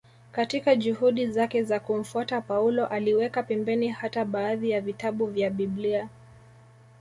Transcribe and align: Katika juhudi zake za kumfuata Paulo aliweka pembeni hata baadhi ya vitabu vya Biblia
Katika 0.31 0.75
juhudi 0.75 1.27
zake 1.27 1.63
za 1.63 1.79
kumfuata 1.79 2.41
Paulo 2.41 2.85
aliweka 2.87 3.43
pembeni 3.43 3.87
hata 3.89 4.25
baadhi 4.25 4.69
ya 4.69 4.81
vitabu 4.81 5.27
vya 5.27 5.49
Biblia 5.49 6.09